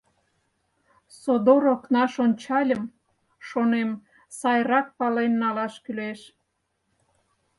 [1.21, 2.83] Содор окнаш ончальым,
[3.47, 3.91] шонем,
[4.37, 6.19] сайрак пален налаш кӱлеш.